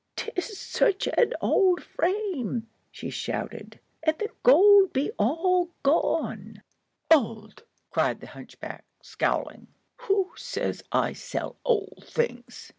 [0.15, 6.63] "'Tis such an old frame," she shouted, "and the gold be all gone."
[7.11, 9.67] "Old!" cried the hunchback, scowling;
[9.97, 12.67] "who says I sell old things?